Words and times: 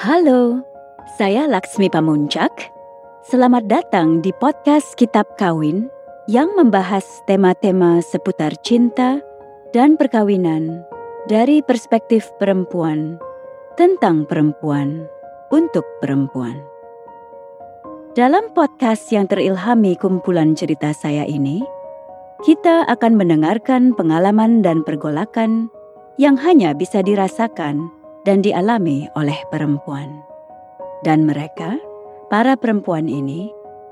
Halo, 0.00 0.64
saya 1.20 1.44
Laksmi 1.44 1.92
Pamuncak. 1.92 2.72
Selamat 3.20 3.68
datang 3.68 4.24
di 4.24 4.32
podcast 4.32 4.96
Kitab 4.96 5.28
Kawin 5.36 5.92
yang 6.24 6.56
membahas 6.56 7.04
tema-tema 7.28 8.00
seputar 8.00 8.56
cinta 8.64 9.20
dan 9.76 10.00
perkawinan 10.00 10.88
dari 11.28 11.60
perspektif 11.60 12.32
perempuan 12.40 13.20
tentang 13.76 14.24
perempuan 14.24 15.04
untuk 15.52 15.84
perempuan. 16.00 16.64
Dalam 18.16 18.56
podcast 18.56 19.04
yang 19.12 19.28
terilhami 19.28 20.00
kumpulan 20.00 20.56
cerita 20.56 20.96
saya 20.96 21.28
ini, 21.28 21.60
kita 22.40 22.88
akan 22.88 23.20
mendengarkan 23.20 23.92
pengalaman 23.92 24.64
dan 24.64 24.80
pergolakan 24.80 25.68
yang 26.16 26.40
hanya 26.40 26.72
bisa 26.72 27.04
dirasakan 27.04 27.99
dan 28.24 28.44
dialami 28.44 29.08
oleh 29.16 29.36
perempuan. 29.48 30.20
Dan 31.00 31.24
mereka, 31.24 31.80
para 32.28 32.56
perempuan 32.56 33.08
ini, 33.08 33.48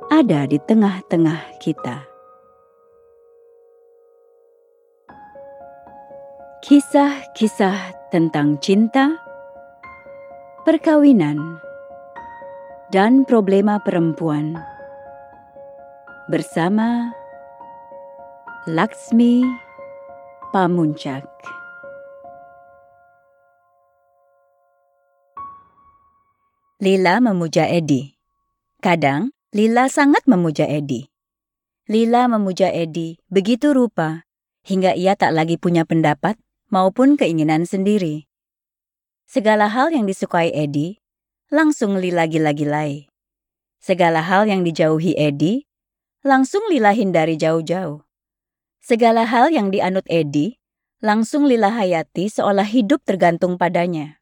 ada 0.08 0.44
di 0.48 0.60
tengah-tengah 0.60 1.60
kita. 1.60 2.04
Kisah-kisah 6.64 8.10
tentang 8.12 8.60
cinta, 8.60 9.16
perkawinan, 10.68 11.60
dan 12.92 13.24
problema 13.24 13.80
perempuan 13.80 14.56
bersama 16.28 17.12
Laksmi 18.68 19.44
Pamuncak. 20.52 21.57
Lila 26.78 27.18
memuja 27.18 27.66
Edi. 27.66 28.14
Kadang, 28.78 29.34
Lila 29.50 29.90
sangat 29.90 30.22
memuja 30.30 30.62
Edi. 30.62 31.10
Lila 31.90 32.30
memuja 32.30 32.70
Edi 32.70 33.18
begitu 33.26 33.74
rupa 33.74 34.22
hingga 34.62 34.94
ia 34.94 35.18
tak 35.18 35.34
lagi 35.34 35.58
punya 35.58 35.82
pendapat 35.82 36.38
maupun 36.70 37.18
keinginan 37.18 37.66
sendiri. 37.66 38.30
Segala 39.26 39.66
hal 39.66 39.90
yang 39.90 40.06
disukai 40.06 40.54
Edi, 40.54 41.02
langsung 41.50 41.98
Lila 41.98 42.30
gila-gilai. 42.30 43.10
Segala 43.82 44.22
hal 44.22 44.46
yang 44.46 44.62
dijauhi 44.62 45.18
Edi, 45.18 45.66
langsung 46.22 46.62
Lila 46.70 46.94
hindari 46.94 47.34
jauh-jauh. 47.34 48.06
Segala 48.78 49.26
hal 49.26 49.50
yang 49.50 49.74
dianut 49.74 50.06
Edi, 50.06 50.62
langsung 51.02 51.50
Lila 51.50 51.74
hayati 51.74 52.30
seolah 52.30 52.70
hidup 52.70 53.02
tergantung 53.02 53.58
padanya. 53.58 54.17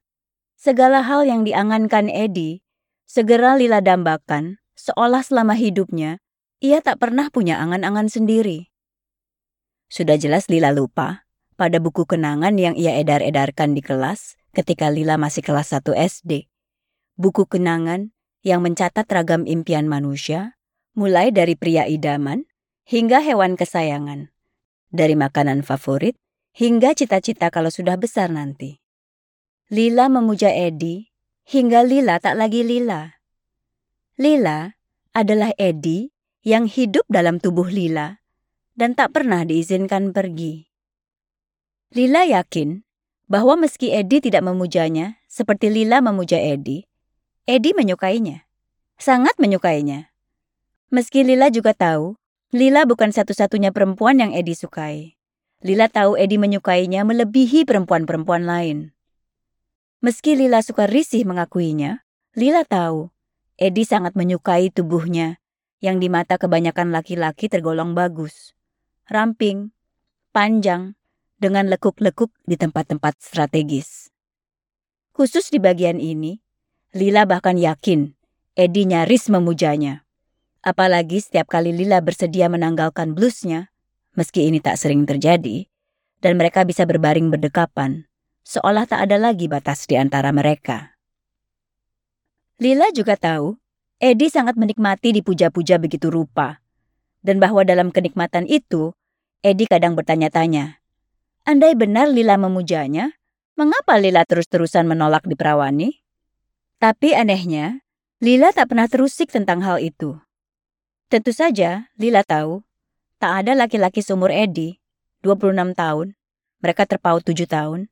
Segala 0.57 1.05
hal 1.05 1.29
yang 1.29 1.45
diangankan 1.45 2.09
Edi, 2.09 2.65
segera 3.05 3.61
Lila 3.61 3.85
dambakan, 3.85 4.57
seolah 4.73 5.21
selama 5.21 5.53
hidupnya, 5.53 6.17
ia 6.65 6.81
tak 6.81 6.97
pernah 6.97 7.29
punya 7.29 7.61
angan-angan 7.61 8.09
sendiri. 8.09 8.73
Sudah 9.93 10.17
jelas 10.17 10.49
Lila 10.49 10.73
lupa 10.73 11.29
pada 11.61 11.77
buku 11.77 12.09
kenangan 12.09 12.57
yang 12.57 12.73
ia 12.73 12.97
edar-edarkan 12.97 13.77
di 13.77 13.85
kelas 13.85 14.41
ketika 14.57 14.89
Lila 14.89 15.21
masih 15.21 15.45
kelas 15.45 15.77
1 15.77 15.93
SD. 15.93 16.49
Buku 17.21 17.45
kenangan 17.45 18.17
yang 18.41 18.65
mencatat 18.65 19.05
ragam 19.13 19.45
impian 19.45 19.85
manusia, 19.85 20.57
mulai 20.97 21.37
dari 21.37 21.53
pria 21.53 21.85
idaman 21.85 22.49
hingga 22.89 23.21
hewan 23.21 23.61
kesayangan, 23.61 24.33
dari 24.89 25.13
makanan 25.13 25.61
favorit 25.61 26.17
hingga 26.57 26.97
cita-cita 26.97 27.53
kalau 27.53 27.69
sudah 27.69 28.01
besar 28.01 28.33
nanti. 28.33 28.81
Lila 29.67 30.07
memuja 30.07 30.55
Edi 30.55 31.11
hingga 31.43 31.83
Lila 31.83 32.23
tak 32.23 32.39
lagi 32.39 32.63
Lila. 32.63 33.19
Lila 34.15 34.79
adalah 35.11 35.51
Edi 35.59 36.15
yang 36.47 36.71
hidup 36.71 37.03
dalam 37.11 37.43
tubuh 37.43 37.67
Lila 37.67 38.23
dan 38.79 38.95
tak 38.95 39.11
pernah 39.11 39.43
diizinkan 39.43 40.15
pergi. 40.15 40.71
Lila 41.91 42.23
yakin 42.31 42.87
bahwa 43.27 43.59
meski 43.59 43.91
Edi 43.91 44.23
tidak 44.23 44.47
memujanya 44.47 45.19
seperti 45.27 45.67
Lila 45.75 45.99
memuja 45.99 46.39
Edi, 46.39 46.87
Edi 47.43 47.75
menyukainya. 47.75 48.47
Sangat 49.03 49.35
menyukainya. 49.43 50.15
Meski 50.95 51.27
Lila 51.27 51.51
juga 51.51 51.75
tahu, 51.75 52.15
Lila 52.55 52.87
bukan 52.87 53.11
satu-satunya 53.11 53.75
perempuan 53.75 54.23
yang 54.23 54.31
Edi 54.31 54.55
sukai. 54.55 55.19
Lila 55.59 55.91
tahu 55.91 56.15
Edi 56.15 56.39
menyukainya 56.39 57.03
melebihi 57.03 57.67
perempuan-perempuan 57.67 58.47
lain. 58.47 58.95
Meski 60.05 60.37
Lila 60.37 60.61
suka 60.61 60.85
risih 60.85 61.25
mengakuinya, 61.25 62.05
Lila 62.37 62.69
tahu 62.69 63.09
Edi 63.57 63.89
sangat 63.89 64.13
menyukai 64.13 64.69
tubuhnya 64.69 65.41
yang 65.81 65.97
di 65.97 66.13
mata 66.13 66.37
kebanyakan 66.37 66.93
laki-laki 66.93 67.49
tergolong 67.49 67.97
bagus. 67.97 68.53
Ramping, 69.09 69.73
panjang, 70.37 70.93
dengan 71.41 71.73
lekuk-lekuk 71.73 72.29
di 72.45 72.61
tempat-tempat 72.61 73.17
strategis. 73.25 74.13
Khusus 75.17 75.49
di 75.49 75.57
bagian 75.57 75.97
ini, 75.97 76.45
Lila 76.93 77.25
bahkan 77.25 77.57
yakin 77.57 78.13
Edi 78.53 78.89
nyaris 78.89 79.33
memujanya. 79.33 80.05
Apalagi 80.61 81.25
setiap 81.25 81.49
kali 81.49 81.73
Lila 81.73 82.05
bersedia 82.05 82.53
menanggalkan 82.53 83.17
blusnya, 83.17 83.73
meski 84.13 84.49
ini 84.49 84.61
tak 84.61 84.77
sering 84.77 85.09
terjadi, 85.09 85.69
dan 86.21 86.37
mereka 86.41 86.65
bisa 86.69 86.85
berbaring 86.89 87.29
berdekapan, 87.29 88.09
seolah 88.47 88.87
tak 88.87 89.11
ada 89.11 89.19
lagi 89.19 89.51
batas 89.51 89.91
di 89.91 89.99
antara 89.99 90.31
mereka. 90.31 90.95
Lila 92.63 92.95
juga 92.95 93.19
tahu, 93.19 93.59
Edi 93.99 94.31
sangat 94.31 94.55
menikmati 94.55 95.11
dipuja-puja 95.19 95.83
begitu 95.83 96.15
rupa, 96.15 96.63
dan 97.27 97.43
bahwa 97.43 97.67
dalam 97.67 97.91
kenikmatan 97.91 98.47
itu, 98.47 98.95
Edi 99.43 99.67
kadang 99.67 99.99
bertanya-tanya, 99.99 100.79
andai 101.43 101.75
benar 101.75 102.07
Lila 102.07 102.39
memujanya, 102.39 103.19
mengapa 103.59 103.99
Lila 103.99 104.23
terus-terusan 104.23 104.87
menolak 104.87 105.27
diperawani? 105.27 106.07
Tapi 106.79 107.19
anehnya, 107.19 107.83
Lila 108.23 108.55
tak 108.55 108.71
pernah 108.71 108.87
terusik 108.87 109.35
tentang 109.35 109.59
hal 109.67 109.83
itu. 109.83 110.23
Tentu 111.11 111.35
saja, 111.35 111.91
Lila 111.99 112.23
tahu, 112.23 112.63
tak 113.19 113.43
ada 113.43 113.59
laki-laki 113.59 114.07
seumur 114.07 114.31
Edi, 114.31 114.79
26 115.27 115.75
tahun, 115.75 116.15
mereka 116.63 116.87
terpaut 116.87 117.27
7 117.27 117.45
tahun, 117.45 117.91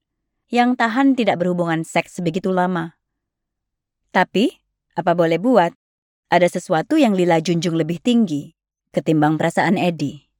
yang 0.52 0.76
tahan 0.76 1.16
tidak 1.16 1.40
berhubungan 1.40 1.84
seks 1.86 2.20
begitu 2.20 2.52
lama. 2.52 2.96
Tapi, 4.10 4.62
apa 4.94 5.12
boleh 5.16 5.40
buat, 5.40 5.72
ada 6.30 6.46
sesuatu 6.50 6.98
yang 6.98 7.14
Lila 7.14 7.38
junjung 7.38 7.78
lebih 7.78 8.02
tinggi 8.02 8.54
ketimbang 8.94 9.34
perasaan 9.34 9.74
Edi. 9.74 10.30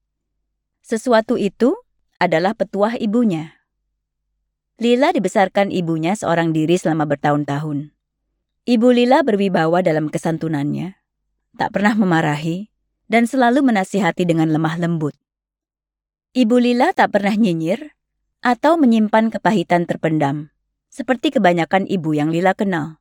Sesuatu 0.78 1.34
itu 1.34 1.75
adalah 2.22 2.54
petuah 2.54 2.94
ibunya. 2.94 3.59
Lila 4.78 5.10
dibesarkan 5.10 5.75
ibunya 5.75 6.15
seorang 6.15 6.54
diri 6.54 6.78
selama 6.78 7.06
bertahun-tahun. 7.10 7.91
Ibu 8.65 8.88
Lila 8.94 9.26
berwibawa 9.26 9.82
dalam 9.82 10.09
kesantunannya, 10.09 10.98
tak 11.59 11.75
pernah 11.75 11.94
memarahi, 11.94 12.71
dan 13.10 13.28
selalu 13.28 13.60
menasihati 13.62 14.25
dengan 14.25 14.50
lemah 14.50 14.81
lembut. 14.81 15.15
Ibu 16.34 16.56
Lila 16.59 16.91
tak 16.91 17.15
pernah 17.15 17.34
nyinyir 17.38 17.94
atau 18.44 18.77
menyimpan 18.77 19.32
kepahitan 19.32 19.88
terpendam, 19.88 20.53
seperti 20.93 21.32
kebanyakan 21.32 21.88
ibu 21.88 22.12
yang 22.12 22.28
Lila 22.28 22.53
kenal. 22.53 23.00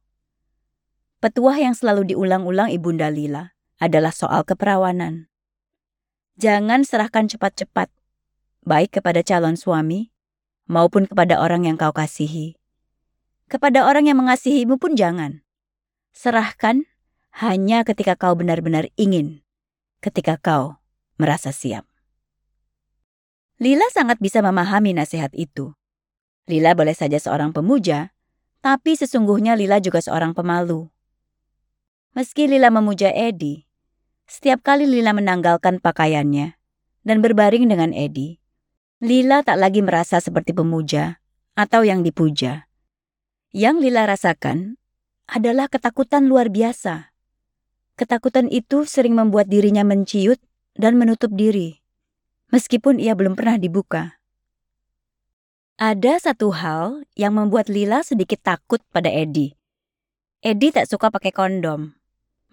Petuah 1.20 1.59
yang 1.59 1.76
selalu 1.76 2.16
diulang-ulang 2.16 2.72
Ibunda 2.72 3.12
Lila 3.12 3.52
adalah 3.76 4.16
soal 4.16 4.48
keperawanan. 4.48 5.28
Jangan 6.40 6.88
serahkan 6.88 7.28
cepat-cepat, 7.28 7.92
baik 8.64 8.98
kepada 8.98 9.20
calon 9.20 9.59
suami 9.59 10.16
maupun 10.66 11.12
kepada 11.12 11.44
orang 11.44 11.68
yang 11.68 11.76
kau 11.76 11.92
kasihi. 11.92 12.56
Kepada 13.52 13.84
orang 13.84 14.08
yang 14.08 14.18
mengasihimu 14.24 14.80
pun 14.80 14.96
jangan. 14.96 15.44
Serahkan 16.16 16.88
hanya 17.35 17.84
ketika 17.84 18.16
kau 18.16 18.34
benar-benar 18.34 18.88
ingin, 18.96 19.44
ketika 20.00 20.40
kau 20.40 20.79
merasa 21.20 21.52
siap. 21.52 21.92
Lila 23.64 23.88
sangat 23.96 24.20
bisa 24.20 24.44
memahami 24.44 24.92
nasihat 24.92 25.32
itu. 25.32 25.72
Lila 26.52 26.76
boleh 26.76 26.92
saja 26.92 27.16
seorang 27.16 27.56
pemuja, 27.56 28.12
tapi 28.60 29.00
sesungguhnya 29.00 29.56
Lila 29.56 29.80
juga 29.80 30.04
seorang 30.04 30.36
pemalu. 30.36 30.92
Meski 32.12 32.52
Lila 32.52 32.68
memuja 32.76 33.08
Edi, 33.16 33.64
setiap 34.28 34.68
kali 34.68 34.84
Lila 34.84 35.16
menanggalkan 35.16 35.80
pakaiannya 35.80 36.60
dan 37.08 37.18
berbaring 37.24 37.72
dengan 37.72 37.96
Edi, 37.96 38.36
Lila 39.00 39.48
tak 39.48 39.56
lagi 39.56 39.80
merasa 39.80 40.20
seperti 40.20 40.52
pemuja 40.52 41.24
atau 41.56 41.88
yang 41.88 42.04
dipuja. 42.04 42.68
Yang 43.56 43.88
Lila 43.88 44.12
rasakan 44.12 44.76
adalah 45.24 45.72
ketakutan 45.72 46.28
luar 46.28 46.52
biasa. 46.52 47.16
Ketakutan 47.96 48.52
itu 48.52 48.84
sering 48.84 49.16
membuat 49.16 49.48
dirinya 49.48 49.88
menciut 49.88 50.44
dan 50.76 51.00
menutup 51.00 51.32
diri 51.32 51.83
meskipun 52.53 53.02
ia 53.02 53.17
belum 53.17 53.34
pernah 53.34 53.58
dibuka. 53.58 54.22
Ada 55.82 56.22
satu 56.22 56.53
hal 56.53 57.02
yang 57.17 57.34
membuat 57.34 57.66
Lila 57.66 58.05
sedikit 58.05 58.46
takut 58.46 58.78
pada 58.94 59.09
Edi. 59.09 59.58
Edi 60.46 60.70
tak 60.70 60.85
suka 60.85 61.09
pakai 61.09 61.34
kondom. 61.34 61.97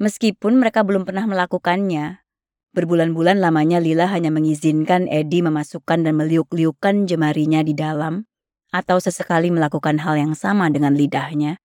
Meskipun 0.01 0.57
mereka 0.57 0.81
belum 0.81 1.05
pernah 1.05 1.29
melakukannya, 1.29 2.25
berbulan-bulan 2.73 3.45
lamanya 3.45 3.77
Lila 3.77 4.09
hanya 4.09 4.33
mengizinkan 4.33 5.05
Edi 5.05 5.45
memasukkan 5.45 6.09
dan 6.09 6.17
meliuk-liukkan 6.17 7.05
jemarinya 7.05 7.61
di 7.61 7.77
dalam, 7.77 8.25
atau 8.73 8.97
sesekali 8.97 9.53
melakukan 9.53 10.01
hal 10.01 10.17
yang 10.17 10.33
sama 10.33 10.73
dengan 10.73 10.97
lidahnya. 10.97 11.61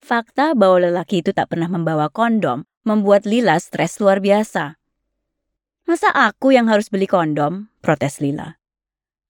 Fakta 0.00 0.56
bahwa 0.56 0.88
lelaki 0.88 1.20
itu 1.20 1.36
tak 1.36 1.52
pernah 1.52 1.68
membawa 1.68 2.08
kondom 2.08 2.64
membuat 2.88 3.28
Lila 3.28 3.60
stres 3.60 4.00
luar 4.00 4.24
biasa. 4.24 4.80
Masa 5.84 6.08
aku 6.12 6.52
yang 6.52 6.68
harus 6.68 6.88
beli 6.88 7.04
kondom? 7.04 7.68
Protes 7.84 8.20
Lila. 8.20 8.56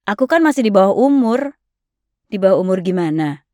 Aku 0.06 0.31
kan 0.31 0.41
masih 0.41 0.67
di 0.67 0.73
bawah 0.75 0.95
umur. 0.95 1.59
Di 2.31 2.39
bawah 2.39 2.62
umur 2.62 2.83
gimana? 2.83 3.47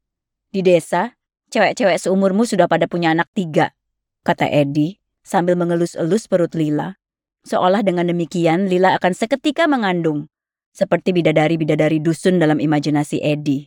Di 0.51 0.61
desa, 0.61 1.21
Cewek-cewek 1.51 1.99
seumurmu 1.99 2.47
sudah 2.47 2.71
pada 2.71 2.87
punya 2.87 3.11
anak 3.11 3.27
tiga, 3.35 3.75
kata 4.23 4.47
Edi 4.47 5.03
sambil 5.27 5.59
mengelus-elus 5.59 6.31
perut 6.31 6.55
Lila. 6.55 6.95
Seolah 7.43 7.83
dengan 7.83 8.07
demikian 8.07 8.71
Lila 8.71 8.95
akan 8.95 9.11
seketika 9.11 9.67
mengandung, 9.67 10.31
seperti 10.71 11.11
bidadari-bidadari 11.11 11.99
dusun 11.99 12.39
dalam 12.39 12.63
imajinasi 12.63 13.19
Edi. 13.19 13.67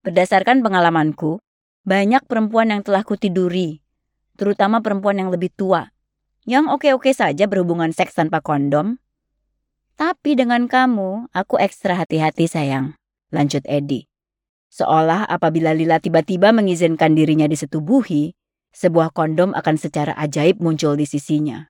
Berdasarkan 0.00 0.64
pengalamanku, 0.64 1.44
banyak 1.84 2.24
perempuan 2.24 2.72
yang 2.72 2.80
telah 2.80 3.04
kutiduri, 3.04 3.84
terutama 4.40 4.80
perempuan 4.80 5.20
yang 5.20 5.28
lebih 5.28 5.52
tua, 5.52 5.92
yang 6.48 6.72
oke-oke 6.72 7.12
saja 7.12 7.44
berhubungan 7.44 7.92
seks 7.92 8.16
tanpa 8.16 8.40
kondom. 8.40 8.96
Tapi 10.00 10.32
dengan 10.32 10.64
kamu, 10.64 11.28
aku 11.36 11.60
ekstra 11.60 12.00
hati-hati 12.00 12.48
sayang, 12.48 12.96
lanjut 13.28 13.60
Edi. 13.68 14.08
Seolah 14.72 15.28
apabila 15.28 15.76
Lila 15.76 16.00
tiba-tiba 16.00 16.56
mengizinkan 16.56 17.12
dirinya 17.12 17.44
disetubuhi, 17.44 18.32
sebuah 18.72 19.12
kondom 19.12 19.52
akan 19.52 19.76
secara 19.76 20.16
ajaib 20.16 20.64
muncul 20.64 20.96
di 20.96 21.04
sisinya. 21.04 21.68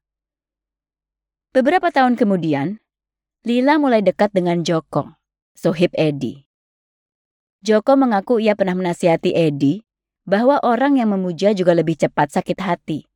Beberapa 1.51 1.91
tahun 1.91 2.15
kemudian, 2.15 2.79
Lila 3.43 3.83
mulai 3.83 4.05
dekat 4.05 4.31
dengan 4.31 4.63
Joko, 4.63 5.19
sohib 5.59 5.91
Edi. 5.99 6.47
Joko 7.67 7.99
mengaku 7.99 8.39
ia 8.39 8.55
pernah 8.55 8.79
menasihati 8.79 9.35
Edi 9.35 9.83
bahwa 10.23 10.63
orang 10.63 11.03
yang 11.03 11.11
memuja 11.11 11.51
juga 11.51 11.75
lebih 11.75 11.99
cepat 11.99 12.31
sakit 12.31 12.59
hati. 12.63 13.08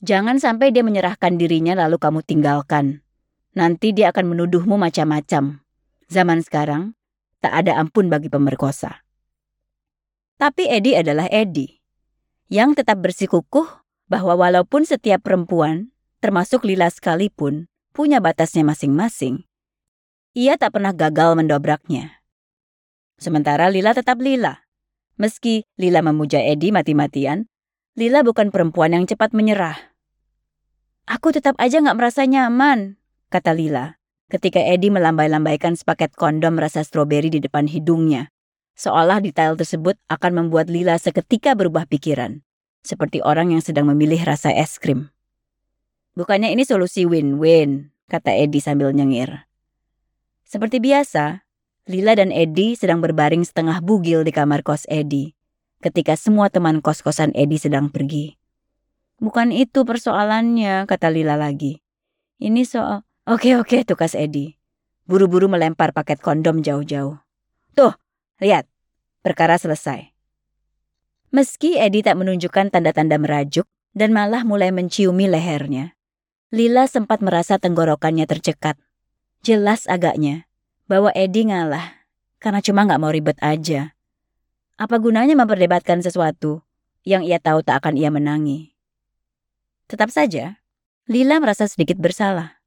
Jangan 0.00 0.40
sampai 0.40 0.72
dia 0.72 0.80
menyerahkan 0.80 1.36
dirinya 1.36 1.76
lalu 1.76 2.00
kamu 2.00 2.24
tinggalkan. 2.24 3.04
Nanti 3.52 3.92
dia 3.92 4.08
akan 4.08 4.32
menuduhmu 4.32 4.80
macam-macam. 4.80 5.60
Zaman 6.08 6.40
sekarang, 6.40 6.96
tak 7.44 7.52
ada 7.52 7.76
ampun 7.76 8.08
bagi 8.08 8.32
pemerkosa. 8.32 9.04
Tapi 10.40 10.72
Edi 10.72 10.96
adalah 10.96 11.28
Edi, 11.28 11.68
yang 12.48 12.72
tetap 12.72 13.04
bersikukuh 13.04 13.84
bahwa 14.08 14.40
walaupun 14.40 14.88
setiap 14.88 15.20
perempuan, 15.20 15.92
termasuk 16.24 16.64
Lila 16.64 16.88
sekalipun, 16.88 17.68
punya 17.92 18.24
batasnya 18.24 18.64
masing-masing, 18.64 19.44
ia 20.32 20.56
tak 20.56 20.78
pernah 20.78 20.96
gagal 20.96 21.36
mendobraknya. 21.36 22.22
Sementara 23.20 23.68
Lila 23.68 23.92
tetap 23.92 24.16
Lila. 24.22 24.64
Meski 25.20 25.68
Lila 25.76 26.00
memuja 26.00 26.40
Edi 26.40 26.72
mati-matian, 26.72 27.50
Lila 27.98 28.24
bukan 28.24 28.48
perempuan 28.48 28.96
yang 28.96 29.04
cepat 29.04 29.36
menyerah. 29.36 29.89
Aku 31.10 31.34
tetap 31.34 31.58
aja 31.58 31.82
gak 31.82 31.98
merasa 31.98 32.22
nyaman, 32.22 32.94
kata 33.34 33.50
Lila 33.50 33.98
ketika 34.30 34.62
Eddie 34.62 34.94
melambai-lambaikan 34.94 35.74
sepaket 35.74 36.14
kondom 36.14 36.54
rasa 36.54 36.86
stroberi 36.86 37.34
di 37.34 37.42
depan 37.42 37.66
hidungnya. 37.66 38.30
Seolah 38.78 39.18
detail 39.18 39.58
tersebut 39.58 39.98
akan 40.06 40.46
membuat 40.46 40.70
Lila 40.70 40.94
seketika 40.96 41.58
berubah 41.58 41.84
pikiran. 41.90 42.46
Seperti 42.86 43.20
orang 43.20 43.52
yang 43.52 43.60
sedang 43.60 43.90
memilih 43.90 44.22
rasa 44.22 44.54
es 44.54 44.78
krim. 44.78 45.10
Bukannya 46.14 46.54
ini 46.54 46.64
solusi 46.64 47.04
win-win, 47.04 47.92
kata 48.08 48.32
Eddie 48.32 48.62
sambil 48.62 48.94
nyengir. 48.94 49.50
Seperti 50.46 50.80
biasa, 50.80 51.44
Lila 51.90 52.16
dan 52.16 52.30
Eddie 52.30 52.78
sedang 52.78 53.02
berbaring 53.02 53.42
setengah 53.42 53.82
bugil 53.82 54.22
di 54.22 54.32
kamar 54.32 54.62
kos 54.62 54.86
Eddie 54.86 55.34
ketika 55.82 56.14
semua 56.14 56.48
teman 56.48 56.78
kos-kosan 56.80 57.34
Eddie 57.34 57.60
sedang 57.60 57.90
pergi. 57.90 58.39
Bukan 59.20 59.52
itu 59.52 59.84
persoalannya, 59.84 60.88
kata 60.88 61.12
Lila 61.12 61.36
lagi. 61.36 61.84
Ini 62.40 62.64
soal 62.64 63.04
Oke 63.28 63.54
oke 63.54 63.84
tukas 63.84 64.16
Edi. 64.16 64.56
Buru-buru 65.04 65.46
melempar 65.46 65.92
paket 65.92 66.18
kondom 66.18 66.64
jauh-jauh. 66.64 67.20
Tuh, 67.76 67.94
lihat. 68.40 68.66
Perkara 69.20 69.60
selesai. 69.60 70.10
Meski 71.30 71.76
Edi 71.78 72.02
tak 72.02 72.18
menunjukkan 72.18 72.72
tanda-tanda 72.74 73.20
merajuk 73.20 73.68
dan 73.94 74.10
malah 74.10 74.42
mulai 74.42 74.74
menciumi 74.74 75.30
lehernya, 75.30 75.94
Lila 76.50 76.90
sempat 76.90 77.22
merasa 77.22 77.62
tenggorokannya 77.62 78.26
tercekat. 78.26 78.74
Jelas 79.46 79.86
agaknya 79.86 80.50
bahwa 80.90 81.14
Edi 81.14 81.46
ngalah 81.46 82.02
karena 82.42 82.58
cuma 82.58 82.82
nggak 82.82 82.98
mau 82.98 83.14
ribet 83.14 83.38
aja. 83.38 83.94
Apa 84.74 84.98
gunanya 84.98 85.38
memperdebatkan 85.38 86.02
sesuatu 86.02 86.66
yang 87.06 87.22
ia 87.22 87.38
tahu 87.38 87.62
tak 87.62 87.84
akan 87.84 87.94
ia 87.94 88.10
menangi? 88.10 88.69
Tetap 89.90 90.14
saja, 90.14 90.62
Lila 91.10 91.42
merasa 91.42 91.66
sedikit 91.66 91.98
bersalah. 91.98 92.62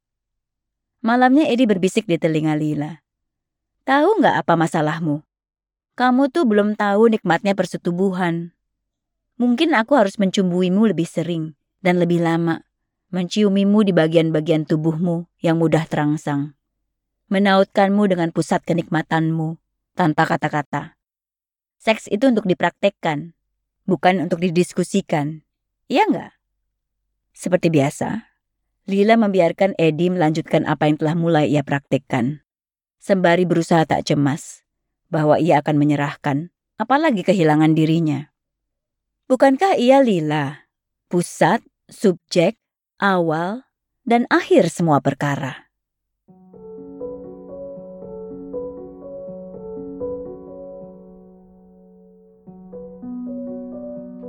Malamnya 1.00 1.48
Edi 1.48 1.64
berbisik 1.64 2.04
di 2.04 2.20
telinga 2.20 2.52
Lila. 2.52 3.00
Tahu 3.88 4.20
nggak 4.20 4.44
apa 4.44 4.52
masalahmu? 4.60 5.24
Kamu 5.96 6.28
tuh 6.28 6.44
belum 6.44 6.76
tahu 6.76 7.08
nikmatnya 7.08 7.56
persetubuhan. 7.56 8.52
Mungkin 9.40 9.72
aku 9.72 9.96
harus 9.96 10.20
mencumbuimu 10.20 10.84
lebih 10.92 11.08
sering 11.08 11.56
dan 11.80 11.96
lebih 11.96 12.20
lama. 12.20 12.60
Menciumimu 13.08 13.88
di 13.88 13.96
bagian-bagian 13.96 14.68
tubuhmu 14.68 15.24
yang 15.40 15.56
mudah 15.56 15.88
terangsang. 15.88 16.52
Menautkanmu 17.32 18.04
dengan 18.04 18.36
pusat 18.36 18.60
kenikmatanmu 18.68 19.56
tanpa 19.96 20.28
kata-kata. 20.28 21.00
Seks 21.80 22.04
itu 22.12 22.28
untuk 22.28 22.44
dipraktekkan, 22.44 23.32
bukan 23.88 24.28
untuk 24.28 24.44
didiskusikan. 24.44 25.40
Iya 25.88 26.04
nggak? 26.04 26.33
Seperti 27.34 27.66
biasa, 27.66 28.30
Lila 28.86 29.18
membiarkan 29.18 29.74
Edi 29.74 30.06
melanjutkan 30.06 30.70
apa 30.70 30.86
yang 30.86 31.02
telah 31.02 31.18
mulai 31.18 31.50
ia 31.50 31.66
praktekkan. 31.66 32.46
Sembari 33.02 33.42
berusaha 33.42 33.82
tak 33.82 34.06
cemas 34.06 34.62
bahwa 35.10 35.42
ia 35.42 35.58
akan 35.58 35.76
menyerahkan, 35.76 36.54
apalagi 36.78 37.26
kehilangan 37.26 37.74
dirinya. 37.74 38.30
Bukankah 39.26 39.74
ia 39.82 39.98
Lila, 39.98 40.70
pusat, 41.10 41.58
subjek, 41.90 42.54
awal, 43.02 43.66
dan 44.06 44.30
akhir 44.30 44.70
semua 44.70 45.02
perkara? 45.02 45.66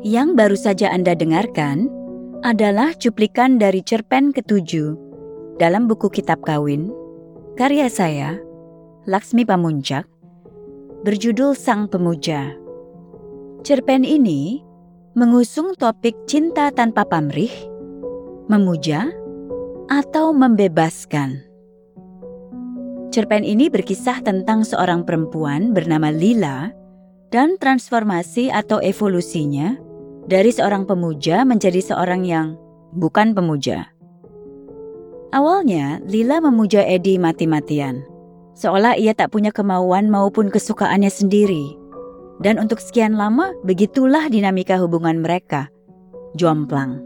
Yang 0.06 0.30
baru 0.38 0.58
saja 0.58 0.94
Anda 0.94 1.18
dengarkan 1.18 2.05
adalah 2.46 2.94
cuplikan 2.94 3.58
dari 3.58 3.82
cerpen 3.82 4.30
ketujuh 4.30 4.94
dalam 5.58 5.90
buku 5.90 6.14
kitab 6.14 6.46
kawin 6.46 6.94
karya 7.58 7.90
saya, 7.90 8.38
Laksmi 9.10 9.50
Pamuncak, 9.50 10.06
berjudul 11.02 11.58
Sang 11.58 11.90
Pemuja. 11.90 12.54
Cerpen 13.66 14.06
ini 14.06 14.62
mengusung 15.18 15.74
topik 15.74 16.14
cinta 16.30 16.70
tanpa 16.70 17.02
pamrih, 17.10 17.50
memuja, 18.46 19.10
atau 19.90 20.30
membebaskan. 20.30 21.42
Cerpen 23.10 23.42
ini 23.42 23.74
berkisah 23.74 24.22
tentang 24.22 24.62
seorang 24.62 25.02
perempuan 25.02 25.74
bernama 25.74 26.14
Lila 26.14 26.70
dan 27.34 27.58
transformasi 27.58 28.54
atau 28.54 28.78
evolusinya 28.86 29.82
dari 30.26 30.50
seorang 30.50 30.90
pemuja 30.90 31.46
menjadi 31.46 31.82
seorang 31.82 32.26
yang 32.26 32.58
bukan 32.98 33.38
pemuja. 33.38 33.94
Awalnya, 35.36 36.00
Lila 36.08 36.40
memuja 36.42 36.82
Edi 36.82 37.20
mati-matian, 37.20 38.02
seolah 38.56 38.96
ia 38.96 39.12
tak 39.12 39.36
punya 39.36 39.52
kemauan 39.52 40.08
maupun 40.08 40.48
kesukaannya 40.48 41.12
sendiri. 41.12 41.76
Dan 42.40 42.60
untuk 42.60 42.84
sekian 42.84 43.16
lama, 43.16 43.56
begitulah 43.64 44.28
dinamika 44.28 44.76
hubungan 44.80 45.24
mereka, 45.24 45.72
jomplang. 46.36 47.00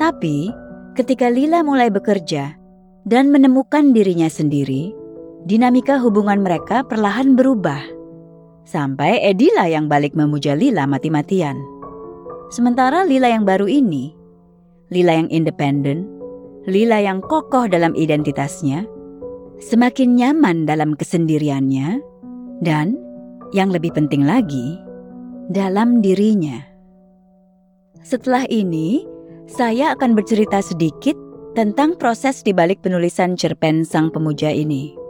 Tapi, 0.00 0.52
ketika 0.96 1.28
Lila 1.28 1.60
mulai 1.60 1.92
bekerja 1.92 2.56
dan 3.04 3.28
menemukan 3.28 3.92
dirinya 3.92 4.28
sendiri, 4.28 4.92
dinamika 5.44 6.00
hubungan 6.00 6.40
mereka 6.40 6.84
perlahan 6.88 7.36
berubah. 7.36 7.84
Sampai 8.64 9.20
Edilah 9.20 9.68
yang 9.68 9.92
balik 9.92 10.16
memuja 10.16 10.56
Lila 10.56 10.88
mati-matian. 10.88 11.73
Sementara 12.54 13.02
Lila 13.02 13.34
yang 13.34 13.42
baru 13.42 13.66
ini, 13.66 14.14
Lila 14.94 15.18
yang 15.18 15.26
independen, 15.26 16.06
Lila 16.70 17.02
yang 17.02 17.18
kokoh 17.18 17.66
dalam 17.66 17.98
identitasnya, 17.98 18.86
semakin 19.58 20.14
nyaman 20.14 20.62
dalam 20.62 20.94
kesendiriannya, 20.94 21.98
dan 22.62 22.94
yang 23.50 23.74
lebih 23.74 23.90
penting 23.90 24.22
lagi, 24.22 24.78
dalam 25.50 25.98
dirinya. 25.98 26.62
Setelah 28.06 28.46
ini, 28.46 29.02
saya 29.50 29.90
akan 29.98 30.14
bercerita 30.14 30.62
sedikit 30.62 31.18
tentang 31.58 31.98
proses 31.98 32.46
di 32.46 32.54
balik 32.54 32.86
penulisan 32.86 33.34
cerpen 33.34 33.82
Sang 33.82 34.14
Pemuja 34.14 34.54
ini. 34.54 35.03